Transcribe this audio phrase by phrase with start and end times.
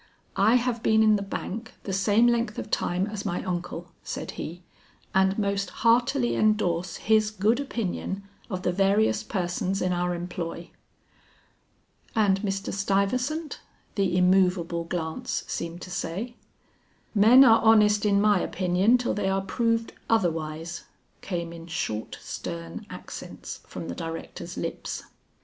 [0.35, 4.31] "I have been in the bank the same length of time as my uncle," said
[4.31, 4.63] he,
[5.13, 10.71] "and most heartily endorse his good opinion of the various persons in our employ."
[12.15, 12.73] "And Mr.
[12.73, 13.59] Stuyvesant?"
[13.93, 16.35] the immovable glance seemed to say.
[17.13, 20.85] "Men are honest in my opinion till they are proved otherwise,"
[21.21, 25.03] came in short stern accents from the director's lips.